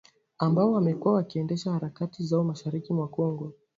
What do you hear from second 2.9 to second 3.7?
mwa Kongo